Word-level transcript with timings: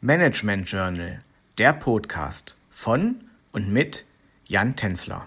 Management 0.00 0.70
Journal, 0.70 1.24
der 1.58 1.72
Podcast 1.72 2.56
von 2.70 3.16
und 3.50 3.72
mit 3.72 4.04
Jan 4.46 4.76
Tänzler. 4.76 5.26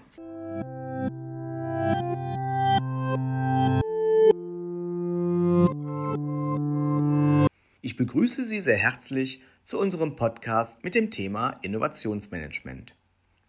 Ich 7.82 7.98
begrüße 7.98 8.46
Sie 8.46 8.62
sehr 8.62 8.78
herzlich 8.78 9.42
zu 9.62 9.78
unserem 9.78 10.16
Podcast 10.16 10.82
mit 10.82 10.94
dem 10.94 11.10
Thema 11.10 11.58
Innovationsmanagement. 11.60 12.94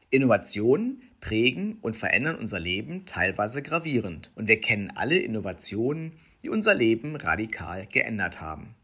Innovationen 0.09 1.03
prägen 1.21 1.77
und 1.79 1.95
verändern 1.95 2.35
unser 2.35 2.59
Leben 2.59 3.05
teilweise 3.05 3.61
gravierend 3.61 4.29
und 4.35 4.49
wir 4.49 4.59
kennen 4.59 4.91
alle 4.93 5.19
Innovationen, 5.19 6.17
die 6.43 6.49
unser 6.49 6.75
Leben 6.75 7.15
radikal 7.15 7.87
geändert 7.87 8.41
haben. 8.41 8.75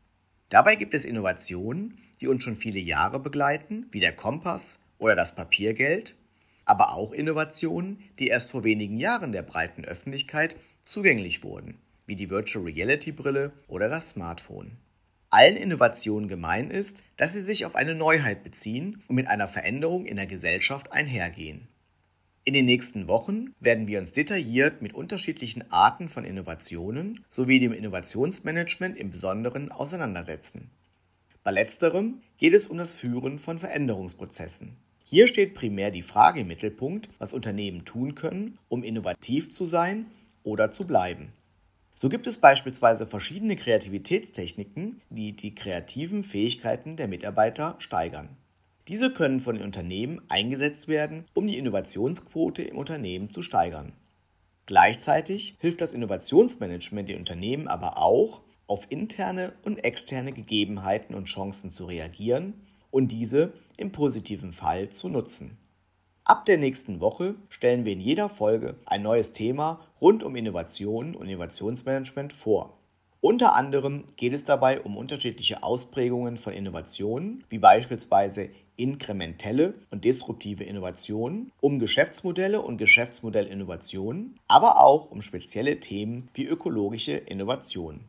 Dabei 0.49 0.75
gibt 0.75 0.95
es 0.95 1.05
Innovationen, 1.05 1.97
die 2.21 2.27
uns 2.27 2.43
schon 2.43 2.55
viele 2.55 2.79
Jahre 2.79 3.19
begleiten, 3.19 3.85
wie 3.91 3.99
der 3.99 4.15
Kompass 4.15 4.83
oder 4.97 5.15
das 5.15 5.35
Papiergeld, 5.35 6.17
aber 6.65 6.93
auch 6.93 7.11
Innovationen, 7.11 7.99
die 8.17 8.27
erst 8.27 8.51
vor 8.51 8.63
wenigen 8.63 8.97
Jahren 8.97 9.31
der 9.31 9.43
breiten 9.43 9.85
Öffentlichkeit 9.85 10.55
zugänglich 10.83 11.43
wurden, 11.43 11.79
wie 12.07 12.15
die 12.15 12.29
Virtual 12.29 12.65
Reality 12.65 13.11
Brille 13.11 13.53
oder 13.67 13.89
das 13.89 14.09
Smartphone. 14.09 14.77
Allen 15.29 15.55
Innovationen 15.55 16.27
gemein 16.27 16.71
ist, 16.71 17.03
dass 17.15 17.33
sie 17.33 17.41
sich 17.41 17.67
auf 17.67 17.75
eine 17.75 17.93
Neuheit 17.93 18.43
beziehen 18.43 19.03
und 19.07 19.15
mit 19.15 19.27
einer 19.27 19.47
Veränderung 19.47 20.07
in 20.07 20.15
der 20.15 20.25
Gesellschaft 20.25 20.91
einhergehen. 20.91 21.67
In 22.45 22.53
den 22.53 22.65
nächsten 22.65 23.07
Wochen 23.07 23.53
werden 23.59 23.87
wir 23.87 23.99
uns 23.99 24.11
detailliert 24.13 24.81
mit 24.81 24.93
unterschiedlichen 24.93 25.71
Arten 25.71 26.09
von 26.09 26.25
Innovationen 26.25 27.23
sowie 27.27 27.59
dem 27.59 27.73
Innovationsmanagement 27.73 28.97
im 28.97 29.11
Besonderen 29.11 29.71
auseinandersetzen. 29.71 30.71
Bei 31.43 31.51
letzterem 31.51 32.21
geht 32.37 32.53
es 32.53 32.67
um 32.67 32.77
das 32.77 32.95
Führen 32.95 33.39
von 33.39 33.59
Veränderungsprozessen. 33.59 34.77
Hier 35.03 35.27
steht 35.27 35.55
primär 35.55 35.91
die 35.91 36.01
Frage 36.01 36.41
im 36.41 36.47
Mittelpunkt, 36.47 37.09
was 37.17 37.33
Unternehmen 37.33 37.83
tun 37.83 38.15
können, 38.15 38.57
um 38.67 38.83
innovativ 38.83 39.49
zu 39.49 39.65
sein 39.65 40.05
oder 40.43 40.71
zu 40.71 40.85
bleiben. 40.85 41.33
So 41.95 42.07
gibt 42.07 42.27
es 42.27 42.37
beispielsweise 42.37 43.05
verschiedene 43.05 43.57
Kreativitätstechniken, 43.57 45.01
die 45.09 45.33
die 45.33 45.53
kreativen 45.53 46.23
Fähigkeiten 46.23 46.95
der 46.95 47.07
Mitarbeiter 47.07 47.75
steigern. 47.79 48.29
Diese 48.89 49.13
können 49.13 49.39
von 49.39 49.55
den 49.55 49.63
Unternehmen 49.63 50.19
eingesetzt 50.29 50.87
werden, 50.87 51.27
um 51.35 51.45
die 51.45 51.59
Innovationsquote 51.59 52.63
im 52.63 52.75
Unternehmen 52.75 53.29
zu 53.29 53.43
steigern. 53.43 53.93
Gleichzeitig 54.65 55.57
hilft 55.59 55.81
das 55.81 55.93
Innovationsmanagement 55.93 57.07
den 57.07 57.19
Unternehmen 57.19 57.67
aber 57.67 57.99
auch, 57.99 58.41
auf 58.65 58.87
interne 58.89 59.53
und 59.63 59.77
externe 59.83 60.31
Gegebenheiten 60.31 61.13
und 61.13 61.25
Chancen 61.25 61.69
zu 61.69 61.85
reagieren 61.85 62.55
und 62.89 63.11
diese 63.11 63.53
im 63.77 63.91
positiven 63.91 64.53
Fall 64.53 64.89
zu 64.89 65.07
nutzen. 65.07 65.59
Ab 66.23 66.47
der 66.47 66.57
nächsten 66.57 66.99
Woche 66.99 67.35
stellen 67.47 67.85
wir 67.85 67.93
in 67.93 68.01
jeder 68.01 68.27
Folge 68.27 68.75
ein 68.87 69.03
neues 69.03 69.33
Thema 69.33 69.85
rund 70.01 70.23
um 70.23 70.35
Innovation 70.35 71.15
und 71.15 71.27
Innovationsmanagement 71.27 72.33
vor. 72.33 72.78
Unter 73.21 73.53
anderem 73.53 74.05
geht 74.15 74.31
es 74.31 74.45
dabei 74.45 74.79
um 74.79 74.95
unterschiedliche 74.95 75.61
Ausprägungen 75.61 76.37
von 76.37 76.53
Innovationen, 76.53 77.43
wie 77.49 77.59
beispielsweise 77.59 78.49
inkrementelle 78.77 79.73
und 79.91 80.05
disruptive 80.05 80.63
Innovationen, 80.63 81.51
um 81.59 81.79
Geschäftsmodelle 81.79 82.61
und 82.61 82.77
Geschäftsmodellinnovationen, 82.77 84.35
aber 84.47 84.81
auch 84.81 85.11
um 85.11 85.21
spezielle 85.21 85.81
Themen 85.81 86.29
wie 86.33 86.45
ökologische 86.45 87.11
Innovationen. 87.11 88.05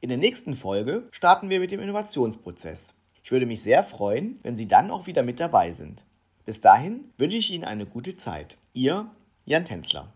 In 0.00 0.08
der 0.08 0.18
nächsten 0.18 0.54
Folge 0.54 1.04
starten 1.12 1.48
wir 1.48 1.60
mit 1.60 1.70
dem 1.70 1.80
Innovationsprozess. 1.80 2.96
Ich 3.22 3.30
würde 3.30 3.46
mich 3.46 3.62
sehr 3.62 3.84
freuen, 3.84 4.40
wenn 4.42 4.56
Sie 4.56 4.66
dann 4.66 4.90
auch 4.90 5.06
wieder 5.06 5.22
mit 5.22 5.38
dabei 5.38 5.72
sind. 5.72 6.04
Bis 6.44 6.60
dahin 6.60 7.04
wünsche 7.18 7.36
ich 7.36 7.52
Ihnen 7.52 7.64
eine 7.64 7.86
gute 7.86 8.16
Zeit. 8.16 8.58
Ihr 8.74 9.06
Jan 9.46 9.64
Tänzler. 9.64 10.12